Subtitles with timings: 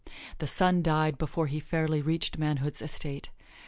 [0.39, 3.29] The son died before he had fairly reached manhood's estate.